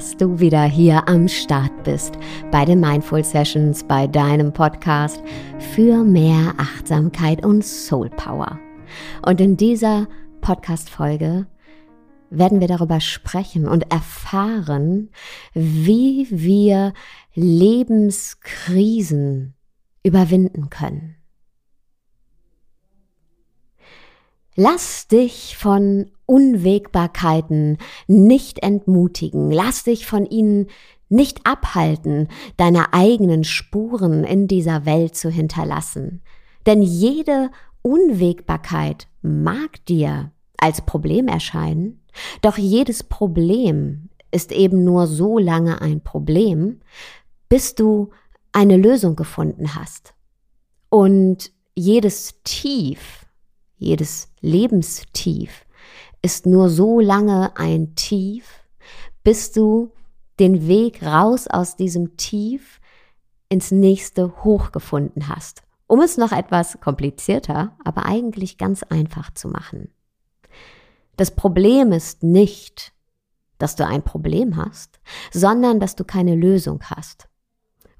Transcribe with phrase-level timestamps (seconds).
[0.00, 2.14] dass du wieder hier am Start bist
[2.50, 5.22] bei den Mindful Sessions, bei deinem Podcast
[5.74, 8.58] für mehr Achtsamkeit und Soul Power.
[9.20, 10.08] Und in dieser
[10.40, 11.46] Podcast-Folge
[12.30, 15.10] werden wir darüber sprechen und erfahren,
[15.52, 16.94] wie wir
[17.34, 19.52] Lebenskrisen
[20.02, 21.16] überwinden können.
[24.56, 27.76] Lass dich von Unwägbarkeiten
[28.06, 29.50] nicht entmutigen.
[29.50, 30.68] Lass dich von ihnen
[31.08, 36.22] nicht abhalten, deine eigenen Spuren in dieser Welt zu hinterlassen.
[36.66, 37.50] Denn jede
[37.82, 42.00] Unwägbarkeit mag dir als Problem erscheinen,
[42.42, 46.80] doch jedes Problem ist eben nur so lange ein Problem,
[47.48, 48.10] bis du
[48.52, 50.14] eine Lösung gefunden hast.
[50.90, 53.26] Und jedes Tief,
[53.78, 55.64] jedes Lebenstief
[56.22, 58.64] ist nur so lange ein Tief,
[59.22, 59.92] bis du
[60.38, 62.80] den Weg raus aus diesem Tief
[63.48, 65.62] ins nächste Hoch gefunden hast.
[65.86, 69.92] Um es noch etwas komplizierter, aber eigentlich ganz einfach zu machen.
[71.16, 72.92] Das Problem ist nicht,
[73.58, 75.00] dass du ein Problem hast,
[75.32, 77.28] sondern dass du keine Lösung hast.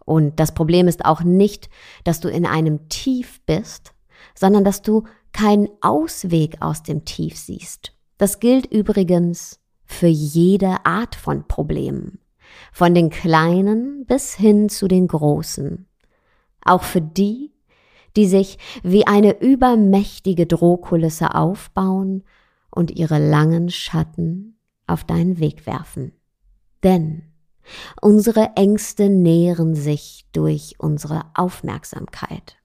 [0.06, 1.68] Und das Problem ist auch nicht,
[2.04, 3.92] dass du in einem Tief bist,
[4.34, 7.92] sondern dass du keinen Ausweg aus dem Tief siehst.
[8.20, 12.18] Das gilt übrigens für jede Art von Problemen,
[12.70, 15.88] von den kleinen bis hin zu den großen.
[16.62, 17.54] Auch für die,
[18.18, 22.22] die sich wie eine übermächtige Drohkulisse aufbauen
[22.70, 26.12] und ihre langen Schatten auf deinen Weg werfen.
[26.82, 27.22] Denn
[28.02, 32.59] unsere Ängste nähren sich durch unsere Aufmerksamkeit.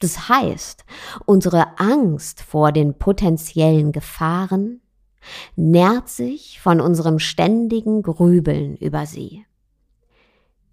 [0.00, 0.84] Das heißt,
[1.24, 4.82] unsere Angst vor den potenziellen Gefahren
[5.56, 9.46] nährt sich von unserem ständigen Grübeln über sie.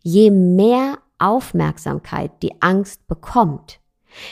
[0.02, 3.80] Je mehr Aufmerksamkeit die Angst bekommt,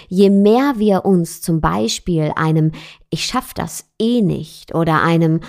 [0.10, 2.72] je mehr wir uns zum Beispiel einem
[3.10, 5.40] Ich schaff das eh nicht oder einem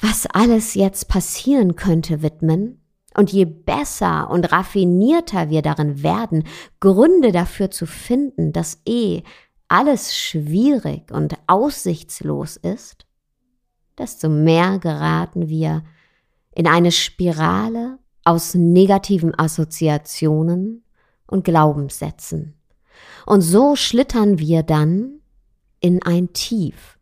[0.00, 2.81] Was alles jetzt passieren könnte widmen,
[3.14, 6.44] und je besser und raffinierter wir darin werden,
[6.80, 9.22] Gründe dafür zu finden, dass eh
[9.68, 13.06] alles schwierig und aussichtslos ist,
[13.98, 15.82] desto mehr geraten wir
[16.54, 20.84] in eine Spirale aus negativen Assoziationen
[21.26, 22.54] und Glaubenssätzen.
[23.26, 25.20] Und so schlittern wir dann
[25.80, 26.98] in ein Tief.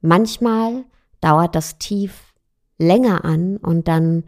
[0.00, 0.84] Manchmal
[1.20, 2.34] dauert das Tief
[2.78, 4.24] länger an und dann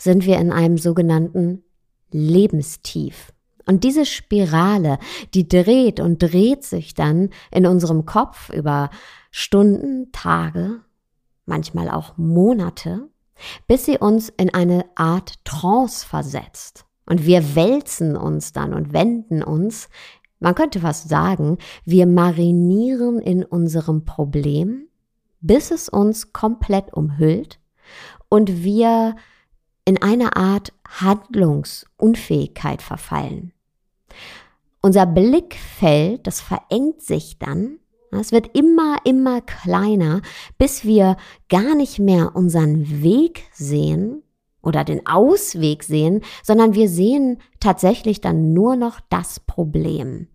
[0.00, 1.62] sind wir in einem sogenannten
[2.10, 3.32] Lebenstief.
[3.66, 4.98] Und diese Spirale,
[5.34, 8.90] die dreht und dreht sich dann in unserem Kopf über
[9.30, 10.80] Stunden, Tage,
[11.44, 13.08] manchmal auch Monate,
[13.66, 16.86] bis sie uns in eine Art Trance versetzt.
[17.06, 19.88] Und wir wälzen uns dann und wenden uns,
[20.38, 24.88] man könnte fast sagen, wir marinieren in unserem Problem,
[25.40, 27.60] bis es uns komplett umhüllt
[28.30, 29.16] und wir
[29.84, 33.52] in eine Art Handlungsunfähigkeit verfallen.
[34.82, 37.78] Unser Blickfeld, das verengt sich dann,
[38.12, 40.20] es wird immer, immer kleiner,
[40.58, 41.16] bis wir
[41.48, 44.24] gar nicht mehr unseren Weg sehen
[44.62, 50.26] oder den Ausweg sehen, sondern wir sehen tatsächlich dann nur noch das Problem.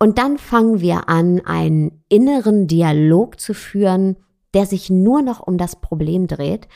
[0.00, 4.16] Und dann fangen wir an, einen inneren Dialog zu führen,
[4.54, 6.66] der sich nur noch um das Problem dreht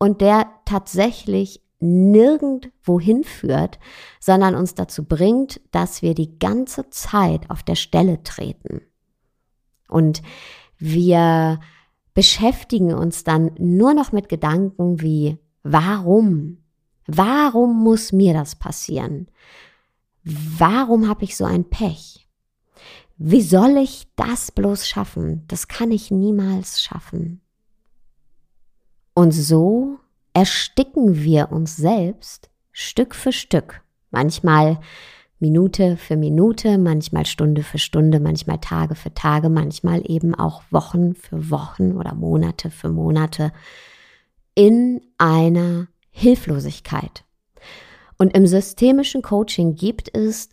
[0.00, 3.78] und der tatsächlich nirgendwo hinführt,
[4.18, 8.80] sondern uns dazu bringt, dass wir die ganze Zeit auf der Stelle treten.
[9.88, 10.22] Und
[10.78, 11.60] wir
[12.14, 16.58] beschäftigen uns dann nur noch mit Gedanken wie, warum?
[17.06, 19.28] Warum muss mir das passieren?
[20.22, 22.28] Warum habe ich so ein Pech?
[23.16, 25.44] Wie soll ich das bloß schaffen?
[25.48, 27.42] Das kann ich niemals schaffen.
[29.14, 29.98] Und so
[30.32, 33.82] ersticken wir uns selbst Stück für Stück.
[34.10, 34.80] Manchmal
[35.38, 41.14] Minute für Minute, manchmal Stunde für Stunde, manchmal Tage für Tage, manchmal eben auch Wochen
[41.14, 43.52] für Wochen oder Monate für Monate
[44.54, 47.24] in einer Hilflosigkeit.
[48.18, 50.50] Und im systemischen Coaching gibt es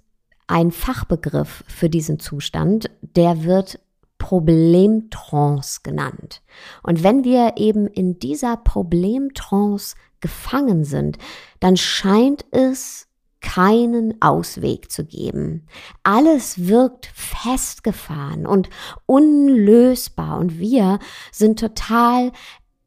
[0.48, 3.82] einen Fachbegriff für diesen Zustand, der wird
[4.18, 6.42] Problemtrance genannt.
[6.84, 11.18] Und wenn wir eben in dieser Problemtrance gefangen sind,
[11.60, 13.08] dann scheint es
[13.42, 15.68] keinen Ausweg zu geben.
[16.04, 18.70] Alles wirkt festgefahren und
[19.06, 21.00] unlösbar und wir
[21.32, 22.32] sind total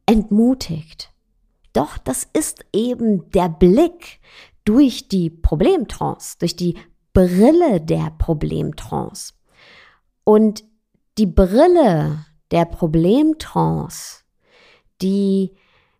[0.06, 1.12] entmutigt.
[1.72, 4.20] Doch das ist eben der Blick
[4.64, 6.76] durch die Problemtrance, durch die
[7.12, 9.34] Brille der Problemtrance.
[10.24, 10.64] Und
[11.20, 14.22] die Brille der Problemtrance,
[15.02, 15.52] die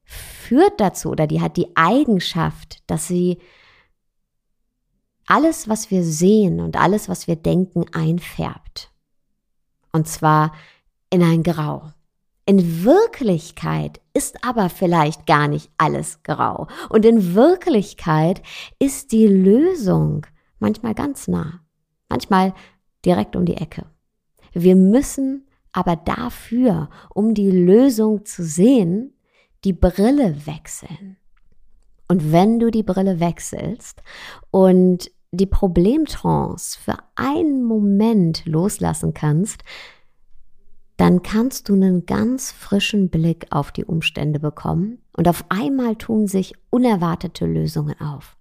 [0.02, 3.36] führt dazu oder die hat die Eigenschaft, dass sie
[5.26, 8.90] alles, was wir sehen und alles, was wir denken, einfärbt.
[9.92, 10.54] Und zwar
[11.10, 11.92] in ein Grau.
[12.46, 16.66] In Wirklichkeit ist aber vielleicht gar nicht alles grau.
[16.88, 18.40] Und in Wirklichkeit
[18.78, 20.26] ist die Lösung
[20.60, 21.60] manchmal ganz nah,
[22.08, 22.54] manchmal
[23.04, 23.84] direkt um die Ecke.
[24.52, 29.14] Wir müssen aber dafür, um die Lösung zu sehen,
[29.64, 31.16] die Brille wechseln.
[32.08, 34.02] Und wenn du die Brille wechselst
[34.50, 39.62] und die Problemtrance für einen Moment loslassen kannst,
[40.96, 46.26] dann kannst du einen ganz frischen Blick auf die Umstände bekommen und auf einmal tun
[46.26, 48.36] sich unerwartete Lösungen auf.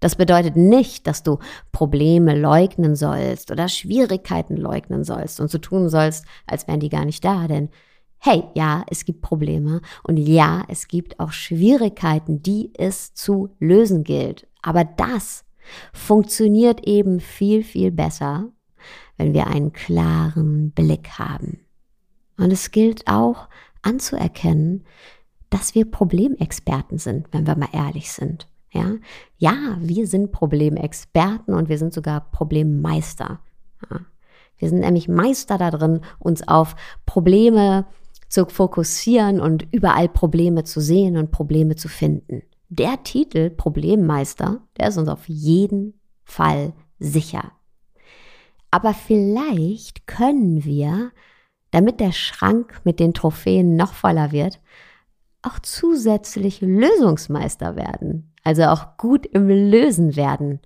[0.00, 1.38] Das bedeutet nicht, dass du
[1.72, 7.04] Probleme leugnen sollst oder Schwierigkeiten leugnen sollst und so tun sollst, als wären die gar
[7.04, 7.68] nicht da, denn
[8.18, 14.04] hey, ja, es gibt Probleme und ja, es gibt auch Schwierigkeiten, die es zu lösen
[14.04, 14.46] gilt.
[14.62, 15.44] Aber das
[15.92, 18.48] funktioniert eben viel, viel besser,
[19.16, 21.60] wenn wir einen klaren Blick haben.
[22.36, 23.48] Und es gilt auch
[23.82, 24.84] anzuerkennen,
[25.48, 28.49] dass wir Problemexperten sind, wenn wir mal ehrlich sind.
[28.70, 28.92] Ja,
[29.38, 33.40] ja wir sind Problemexperten und wir sind sogar Problemmeister.
[33.90, 34.00] Ja.
[34.58, 36.76] Wir sind nämlich Meister darin, uns auf
[37.06, 37.86] Probleme
[38.28, 42.42] zu fokussieren und überall Probleme zu sehen und Probleme zu finden.
[42.68, 47.52] Der Titel Problemmeister, der ist uns auf jeden Fall sicher.
[48.70, 51.10] Aber vielleicht können wir,
[51.72, 54.60] damit der Schrank mit den Trophäen noch voller wird,
[55.42, 60.58] auch zusätzlich Lösungsmeister werden, also auch gut im Lösen werden.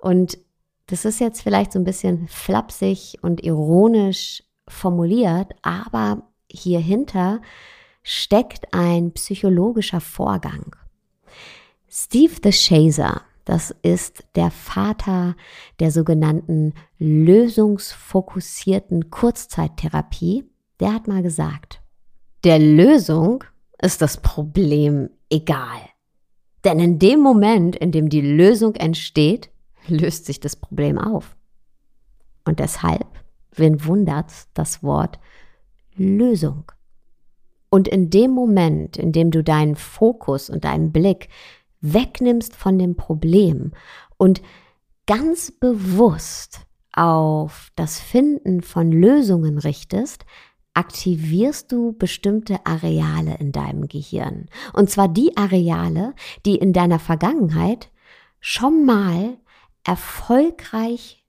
[0.00, 0.38] Und
[0.86, 7.40] das ist jetzt vielleicht so ein bisschen flapsig und ironisch formuliert, aber hierhinter
[8.02, 10.76] steckt ein psychologischer Vorgang.
[11.88, 15.34] Steve the Chaser, das ist der Vater
[15.80, 20.44] der sogenannten lösungsfokussierten Kurzzeittherapie,
[20.78, 21.82] der hat mal gesagt,
[22.44, 23.42] der Lösung
[23.82, 25.89] ist das Problem egal.
[26.64, 29.50] Denn in dem Moment, in dem die Lösung entsteht,
[29.88, 31.36] löst sich das Problem auf.
[32.44, 33.06] Und deshalb,
[33.52, 35.18] wen wundert das Wort
[35.94, 36.70] Lösung?
[37.70, 41.28] Und in dem Moment, in dem du deinen Fokus und deinen Blick
[41.80, 43.72] wegnimmst von dem Problem
[44.16, 44.42] und
[45.06, 50.24] ganz bewusst auf das Finden von Lösungen richtest,
[50.74, 54.46] aktivierst du bestimmte Areale in deinem Gehirn.
[54.72, 56.14] Und zwar die Areale,
[56.46, 57.90] die in deiner Vergangenheit
[58.40, 59.36] schon mal
[59.84, 61.24] erfolgreich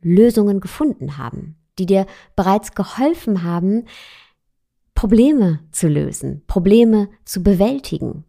[0.00, 2.06] Lösungen gefunden haben, die dir
[2.36, 3.86] bereits geholfen haben,
[4.94, 8.24] Probleme zu lösen, Probleme zu bewältigen.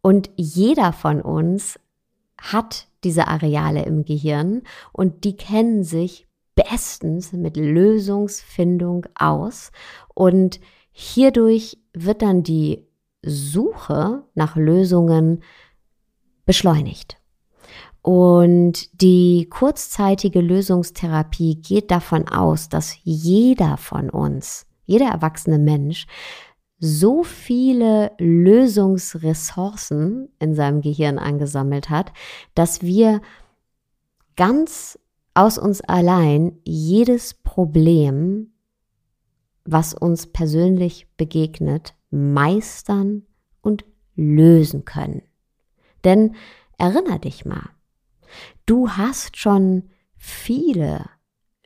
[0.00, 1.78] Und jeder von uns
[2.40, 6.27] hat diese Areale im Gehirn und die kennen sich
[6.58, 9.70] bestens mit Lösungsfindung aus.
[10.14, 10.60] Und
[10.90, 12.86] hierdurch wird dann die
[13.22, 15.42] Suche nach Lösungen
[16.44, 17.16] beschleunigt.
[18.02, 26.06] Und die kurzzeitige Lösungstherapie geht davon aus, dass jeder von uns jeder erwachsene Mensch
[26.80, 32.12] so viele Lösungsressourcen in seinem Gehirn angesammelt hat,
[32.54, 33.20] dass wir
[34.36, 34.98] ganz
[35.38, 38.50] aus uns allein jedes Problem,
[39.64, 43.22] was uns persönlich begegnet, meistern
[43.60, 43.84] und
[44.16, 45.22] lösen können.
[46.02, 46.34] Denn
[46.76, 47.70] erinner dich mal,
[48.66, 51.04] du hast schon viele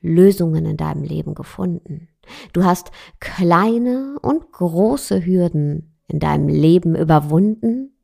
[0.03, 2.09] Lösungen in deinem Leben gefunden.
[2.53, 7.97] Du hast kleine und große Hürden in deinem Leben überwunden.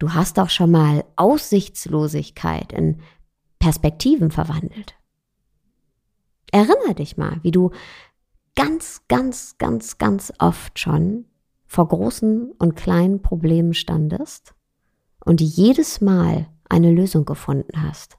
[0.00, 3.02] Du hast auch schon mal Aussichtslosigkeit in
[3.62, 4.96] Perspektiven verwandelt.
[6.50, 7.70] Erinner dich mal, wie du
[8.56, 11.26] ganz, ganz, ganz, ganz oft schon
[11.64, 14.52] vor großen und kleinen Problemen standest
[15.24, 18.18] und jedes Mal eine Lösung gefunden hast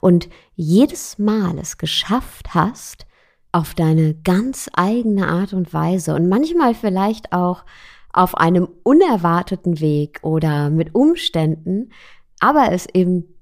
[0.00, 3.04] und jedes Mal es geschafft hast,
[3.50, 7.64] auf deine ganz eigene Art und Weise und manchmal vielleicht auch
[8.12, 11.90] auf einem unerwarteten Weg oder mit Umständen,
[12.38, 13.33] aber es eben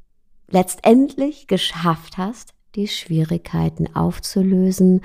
[0.53, 5.01] letztendlich geschafft hast, die Schwierigkeiten aufzulösen,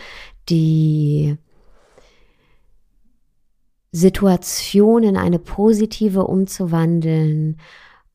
[0.49, 1.37] die
[3.91, 7.59] Situation in eine positive umzuwandeln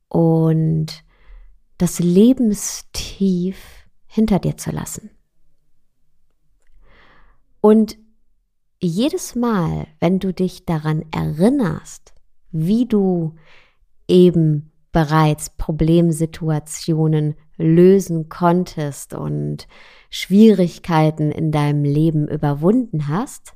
[0.08, 1.04] und
[1.78, 5.10] das Lebenstief hinter dir zu lassen.
[7.60, 7.96] Und
[8.80, 12.12] jedes Mal, wenn du dich daran erinnerst,
[12.50, 13.36] wie du
[14.08, 19.66] eben bereits Problemsituationen lösen konntest und
[20.10, 23.54] Schwierigkeiten in deinem Leben überwunden hast,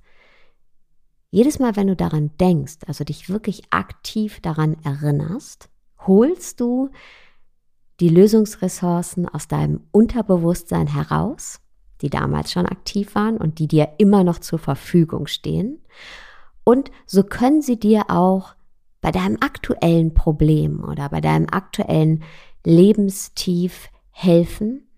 [1.31, 6.91] jedes Mal, wenn du daran denkst, also dich wirklich aktiv daran erinnerst, holst du
[8.01, 11.61] die Lösungsressourcen aus deinem Unterbewusstsein heraus,
[12.01, 15.83] die damals schon aktiv waren und die dir immer noch zur Verfügung stehen.
[16.65, 18.56] Und so können sie dir auch
[19.07, 22.25] bei deinem aktuellen Problem oder bei deinem aktuellen
[22.65, 24.89] Lebenstief helfen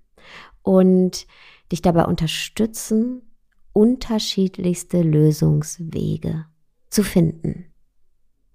[0.63, 1.27] und
[1.71, 3.21] dich dabei unterstützen,
[3.75, 6.47] unterschiedlichste Lösungswege
[6.89, 7.67] zu finden.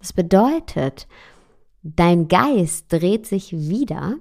[0.00, 1.06] Das bedeutet,
[1.84, 4.16] dein Geist dreht sich wieder,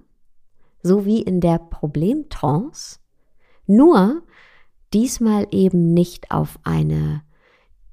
[0.84, 3.00] so wie in der Problemtrance,
[3.66, 4.22] nur
[4.94, 7.24] diesmal eben nicht auf eine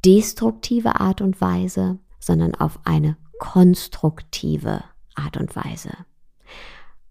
[0.04, 4.84] destruktive Art und Weise, sondern auf eine konstruktive
[5.16, 5.90] Art und Weise.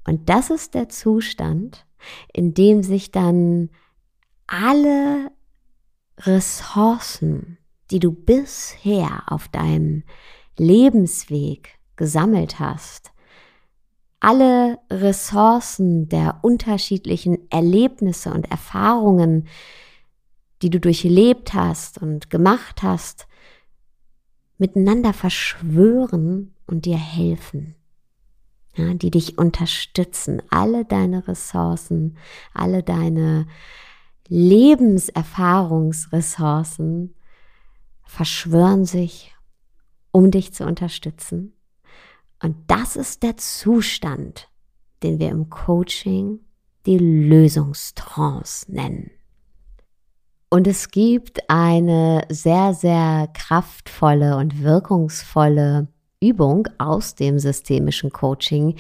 [0.07, 1.85] Und das ist der Zustand,
[2.31, 3.69] in dem sich dann
[4.47, 5.31] alle
[6.19, 7.57] Ressourcen,
[7.91, 10.03] die du bisher auf deinem
[10.57, 13.11] Lebensweg gesammelt hast,
[14.19, 19.47] alle Ressourcen der unterschiedlichen Erlebnisse und Erfahrungen,
[20.61, 23.28] die du durchlebt hast und gemacht hast,
[24.59, 27.73] miteinander verschwören und dir helfen,
[28.75, 32.17] ja, die dich unterstützen, alle deine Ressourcen,
[32.53, 33.47] alle deine
[34.27, 37.15] Lebenserfahrungsressourcen
[38.03, 39.35] verschwören sich,
[40.11, 41.53] um dich zu unterstützen.
[42.41, 44.49] Und das ist der Zustand,
[45.03, 46.39] den wir im Coaching
[46.85, 49.11] die Lösungstrance nennen.
[50.49, 55.87] Und es gibt eine sehr, sehr kraftvolle und wirkungsvolle
[56.21, 58.75] Übung aus dem systemischen Coaching,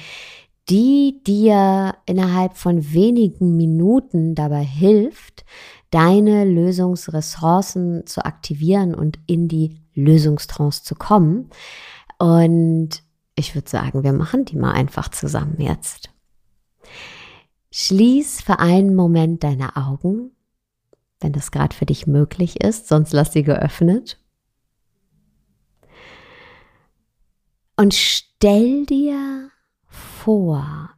[0.69, 5.45] die dir innerhalb von wenigen Minuten dabei hilft,
[5.91, 11.49] deine Lösungsressourcen zu aktivieren und in die Lösungstrance zu kommen.
[12.17, 13.03] Und
[13.35, 16.09] ich würde sagen, wir machen die mal einfach zusammen jetzt.
[17.71, 20.31] Schließ für einen Moment deine Augen,
[21.19, 24.19] wenn das gerade für dich möglich ist, sonst lass sie geöffnet.
[27.75, 29.51] Und stell dir
[29.87, 30.89] vor,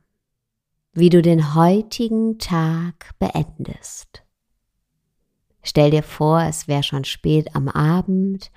[0.93, 4.23] wie du den heutigen Tag beendest.
[5.63, 8.51] Stell dir vor, es wäre schon spät am Abend.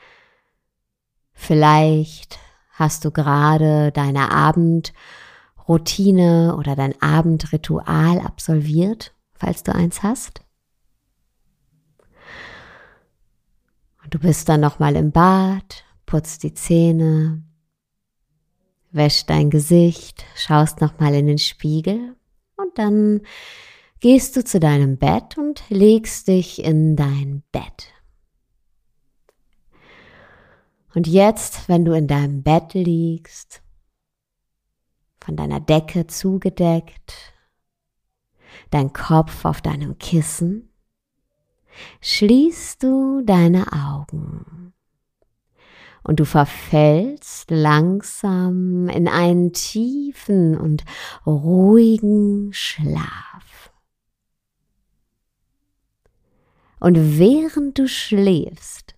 [1.32, 2.40] Vielleicht
[2.70, 10.40] hast du gerade deine Abendroutine oder dein Abendritual absolviert, falls du eins hast.
[14.14, 17.42] Du bist dann nochmal im Bad, putzt die Zähne,
[18.92, 22.14] wäschst dein Gesicht, schaust nochmal in den Spiegel
[22.56, 23.22] und dann
[23.98, 27.92] gehst du zu deinem Bett und legst dich in dein Bett.
[30.94, 33.62] Und jetzt, wenn du in deinem Bett liegst,
[35.20, 37.32] von deiner Decke zugedeckt,
[38.70, 40.70] dein Kopf auf deinem Kissen,
[42.00, 44.72] schließt du deine Augen
[46.04, 50.84] und du verfällst langsam in einen tiefen und
[51.26, 53.72] ruhigen Schlaf.
[56.78, 58.94] Und während du schläfst,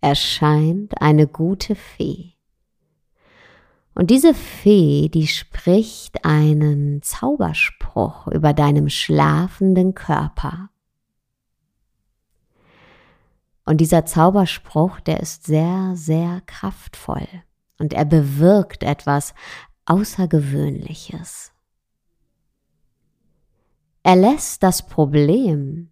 [0.00, 2.32] erscheint eine gute Fee.
[3.94, 10.70] Und diese Fee, die spricht einen Zauberspruch über deinem schlafenden Körper.
[13.64, 17.26] Und dieser Zauberspruch, der ist sehr, sehr kraftvoll
[17.78, 19.34] und er bewirkt etwas
[19.86, 21.52] Außergewöhnliches.
[24.02, 25.90] Er lässt das Problem,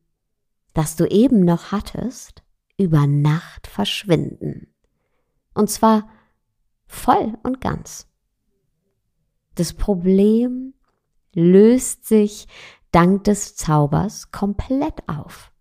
[0.74, 2.42] das du eben noch hattest,
[2.76, 4.74] über Nacht verschwinden.
[5.54, 6.08] Und zwar
[6.86, 8.06] voll und ganz.
[9.54, 10.74] Das Problem
[11.34, 12.48] löst sich
[12.90, 15.51] dank des Zaubers komplett auf.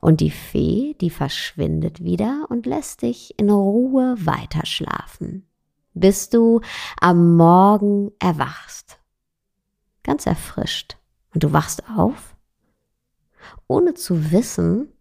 [0.00, 5.46] Und die Fee, die verschwindet wieder und lässt dich in Ruhe weiterschlafen,
[5.94, 6.60] bis du
[7.00, 8.98] am Morgen erwachst.
[10.04, 10.96] Ganz erfrischt.
[11.34, 12.36] Und du wachst auf,
[13.66, 14.92] ohne zu wissen,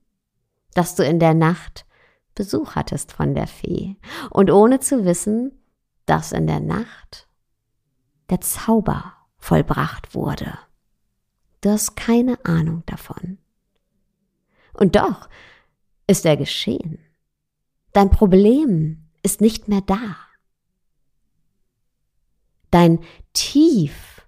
[0.74, 1.86] dass du in der Nacht
[2.36, 3.96] Besuch hattest von der Fee
[4.30, 5.60] und ohne zu wissen,
[6.06, 7.28] dass in der Nacht
[8.30, 10.58] der Zauber vollbracht wurde.
[11.62, 13.40] Du hast keine Ahnung davon.
[14.78, 15.28] Und doch
[16.08, 17.00] ist er geschehen.
[17.94, 20.16] Dein Problem ist nicht mehr da.
[22.72, 23.00] Dein
[23.34, 24.22] Tief,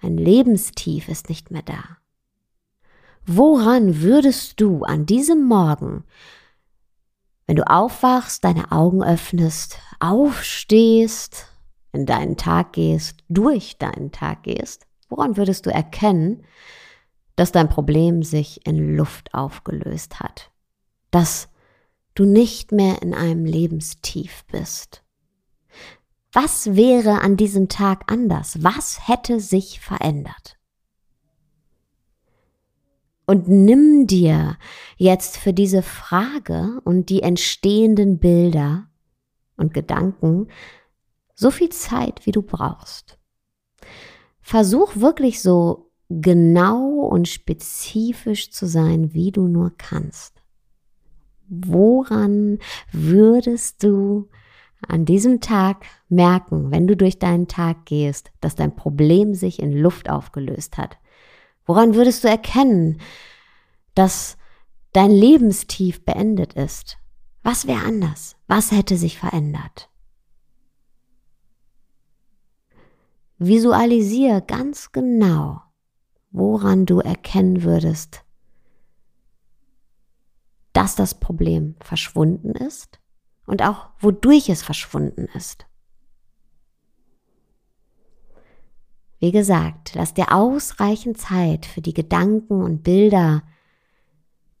[0.00, 1.98] ein Lebenstief ist nicht mehr da.
[3.26, 6.04] Woran würdest du an diesem Morgen,
[7.46, 11.46] wenn du aufwachst, deine Augen öffnest, aufstehst,
[11.92, 16.44] in deinen Tag gehst, durch deinen Tag gehst, woran würdest du erkennen,
[17.36, 20.50] dass dein Problem sich in Luft aufgelöst hat,
[21.10, 21.48] dass
[22.14, 25.02] du nicht mehr in einem Lebenstief bist?
[26.32, 28.62] Was wäre an diesem Tag anders?
[28.62, 30.58] Was hätte sich verändert?
[33.26, 34.56] Und nimm dir
[34.96, 38.88] jetzt für diese Frage und die entstehenden Bilder
[39.56, 40.48] und Gedanken
[41.34, 43.18] so viel Zeit, wie du brauchst.
[44.40, 50.42] Versuch wirklich so genau und spezifisch zu sein, wie du nur kannst.
[51.48, 52.58] Woran
[52.92, 54.28] würdest du
[54.86, 59.72] an diesem Tag merken, wenn du durch deinen Tag gehst, dass dein Problem sich in
[59.72, 60.98] Luft aufgelöst hat?
[61.64, 63.00] Woran würdest du erkennen,
[63.94, 64.36] dass
[64.92, 66.98] dein Lebenstief beendet ist?
[67.42, 68.36] Was wäre anders?
[68.46, 69.88] Was hätte sich verändert?
[73.38, 75.60] Visualisiere ganz genau,
[76.32, 78.24] woran du erkennen würdest,
[80.72, 83.00] dass das Problem verschwunden ist
[83.46, 85.66] und auch wodurch es verschwunden ist.
[89.18, 93.44] Wie gesagt, lass dir ausreichend Zeit für die Gedanken und Bilder,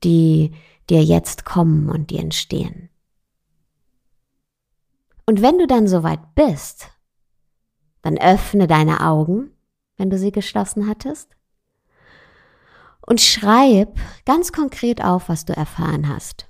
[0.04, 0.52] die
[0.88, 2.88] dir jetzt kommen und die entstehen.
[5.26, 6.90] Und wenn du dann soweit bist,
[8.02, 9.50] dann öffne deine Augen,
[9.96, 11.34] wenn du sie geschlossen hattest,
[13.06, 16.48] und schreib ganz konkret auf, was du erfahren hast.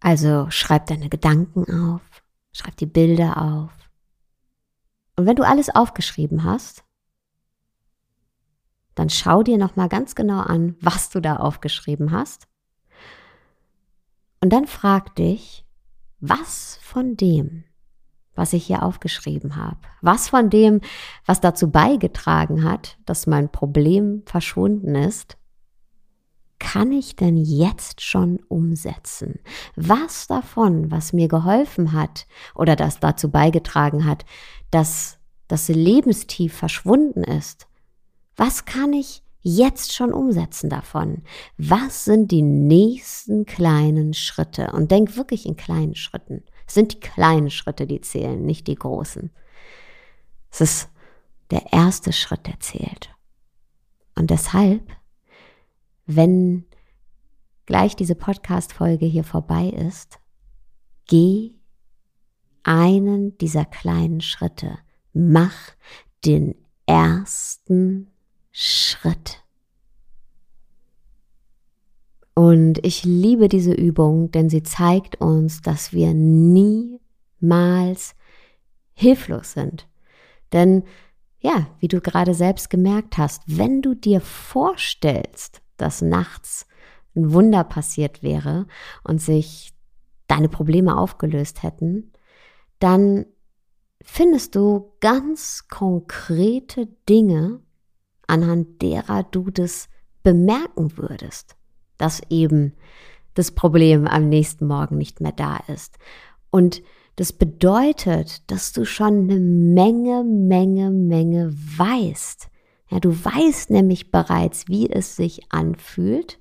[0.00, 2.02] Also schreib deine Gedanken auf,
[2.52, 3.72] schreib die Bilder auf.
[5.16, 6.84] Und wenn du alles aufgeschrieben hast,
[8.94, 12.46] dann schau dir nochmal ganz genau an, was du da aufgeschrieben hast.
[14.40, 15.64] Und dann frag dich,
[16.20, 17.64] was von dem,
[18.34, 20.80] was ich hier aufgeschrieben habe, was von dem,
[21.24, 25.38] was dazu beigetragen hat, dass mein Problem verschwunden ist,
[26.64, 29.38] kann ich denn jetzt schon umsetzen?
[29.76, 34.24] Was davon, was mir geholfen hat oder das dazu beigetragen hat,
[34.70, 37.68] dass das Lebenstief verschwunden ist,
[38.34, 41.24] was kann ich jetzt schon umsetzen davon?
[41.58, 44.72] Was sind die nächsten kleinen Schritte?
[44.72, 46.44] Und denk wirklich in kleinen Schritten.
[46.66, 49.30] Es sind die kleinen Schritte, die zählen, nicht die großen.
[50.50, 50.88] Es ist
[51.50, 53.10] der erste Schritt, der zählt.
[54.14, 54.90] Und deshalb,
[56.06, 56.64] wenn
[57.66, 60.18] gleich diese Podcast-Folge hier vorbei ist,
[61.06, 61.52] geh
[62.62, 64.78] einen dieser kleinen Schritte.
[65.12, 65.54] Mach
[66.24, 66.54] den
[66.86, 68.10] ersten
[68.50, 69.42] Schritt.
[72.34, 78.16] Und ich liebe diese Übung, denn sie zeigt uns, dass wir niemals
[78.92, 79.88] hilflos sind.
[80.52, 80.82] Denn
[81.38, 86.66] ja, wie du gerade selbst gemerkt hast, wenn du dir vorstellst, dass nachts
[87.16, 88.66] ein Wunder passiert wäre
[89.02, 89.72] und sich
[90.26, 92.12] deine Probleme aufgelöst hätten,
[92.78, 93.26] dann
[94.02, 97.60] findest du ganz konkrete Dinge,
[98.26, 99.88] anhand derer du das
[100.22, 101.56] bemerken würdest,
[101.98, 102.74] dass eben
[103.34, 105.98] das Problem am nächsten Morgen nicht mehr da ist.
[106.50, 106.82] Und
[107.16, 112.48] das bedeutet, dass du schon eine Menge, Menge, Menge weißt.
[112.94, 116.38] Ja, du weißt nämlich bereits, wie es sich anfühlt,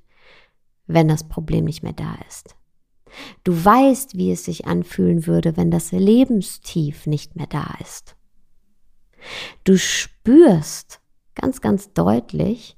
[0.86, 2.56] wenn das Problem nicht mehr da ist.
[3.44, 8.16] Du weißt, wie es sich anfühlen würde, wenn das Lebenstief nicht mehr da ist.
[9.64, 11.02] Du spürst,
[11.34, 12.78] ganz, ganz deutlich,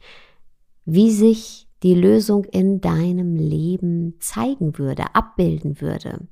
[0.85, 6.29] wie sich die Lösung in deinem Leben zeigen würde, abbilden würde.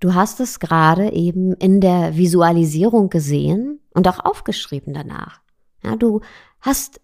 [0.00, 5.42] Du hast es gerade eben in der Visualisierung gesehen und auch aufgeschrieben danach.
[5.84, 6.20] Ja, du
[6.66, 7.00] hast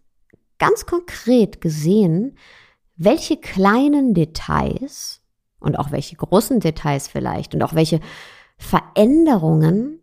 [0.58, 2.36] ganz konkret gesehen,
[2.96, 5.22] welche kleinen Details
[5.60, 8.00] und auch welche großen Details vielleicht und auch welche
[8.58, 10.00] Veränderungen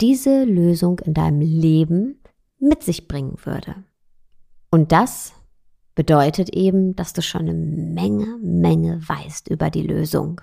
[0.00, 2.20] diese Lösung in deinem Leben
[2.58, 3.74] mit sich bringen würde.
[4.70, 5.32] Und das
[5.94, 10.40] bedeutet eben, dass du schon eine Menge, Menge weißt über die Lösung.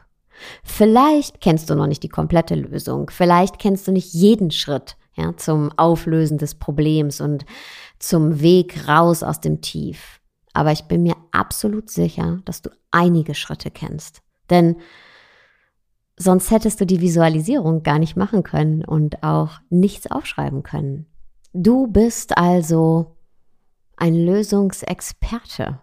[0.64, 5.36] Vielleicht kennst du noch nicht die komplette Lösung, vielleicht kennst du nicht jeden Schritt ja,
[5.38, 7.46] zum Auflösen des Problems und
[8.00, 10.20] zum Weg raus aus dem Tief.
[10.54, 14.22] Aber ich bin mir absolut sicher, dass du einige Schritte kennst.
[14.50, 14.78] Denn
[16.18, 21.08] sonst hättest du die Visualisierung gar nicht machen können und auch nichts aufschreiben können.
[21.54, 23.16] Du bist also
[23.98, 25.80] ein Lösungsexperte.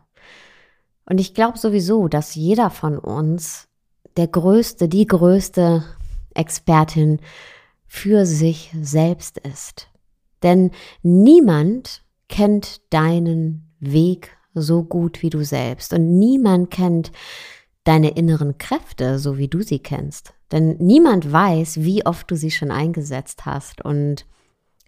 [1.05, 3.69] Und ich glaube sowieso, dass jeder von uns
[4.17, 5.85] der größte, die größte
[6.35, 7.21] Expertin
[7.95, 9.91] für sich selbst ist.
[10.43, 10.71] Denn
[11.03, 17.13] niemand kennt deinen Weg so gut wie du selbst und niemand kennt
[17.85, 20.33] deine inneren Kräfte so wie du sie kennst.
[20.51, 24.27] Denn niemand weiß, wie oft du sie schon eingesetzt hast und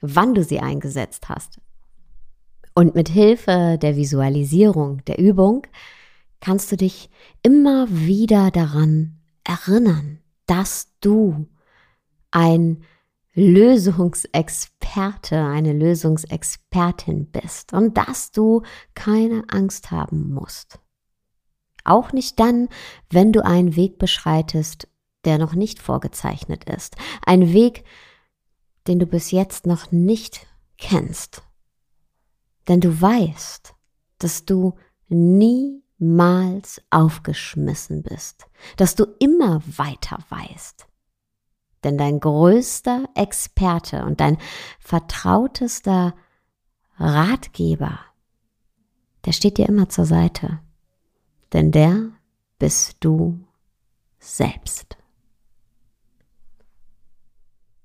[0.01, 1.61] wann du sie eingesetzt hast.
[2.75, 5.67] Und mit Hilfe der Visualisierung, der Übung,
[6.41, 7.11] kannst du dich
[7.43, 11.47] immer wieder daran erinnern, dass du
[12.31, 12.83] ein
[13.35, 18.63] Lösungsexperte, eine Lösungsexpertin bist und dass du
[18.95, 20.79] keine Angst haben musst.
[21.85, 22.69] Auch nicht dann,
[23.11, 24.89] wenn du einen Weg beschreitest,
[25.25, 26.97] der noch nicht vorgezeichnet ist.
[27.27, 27.85] Ein Weg,
[28.87, 30.47] den du bis jetzt noch nicht
[30.79, 31.43] kennst.
[32.69, 33.75] Denn du weißt,
[34.19, 34.75] dass du
[35.09, 40.87] niemals aufgeschmissen bist, dass du immer weiter weißt.
[41.85, 44.39] Denn dein größter Experte und dein
[44.81, 46.15] vertrautester
[46.97, 47.99] Ratgeber,
[49.27, 50.61] der steht dir immer zur Seite.
[51.53, 52.11] Denn der
[52.59, 53.39] bist du
[54.19, 54.97] selbst.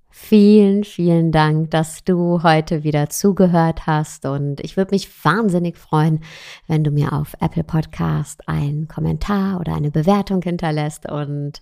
[0.09, 6.19] Vielen, vielen Dank, dass du heute wieder zugehört hast und ich würde mich wahnsinnig freuen,
[6.67, 11.61] wenn du mir auf Apple Podcast einen Kommentar oder eine Bewertung hinterlässt und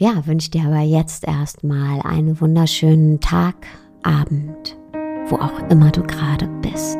[0.00, 3.54] ja, wünsche dir aber jetzt erstmal einen wunderschönen Tag,
[4.02, 4.78] Abend,
[5.28, 6.96] wo auch immer du gerade bist.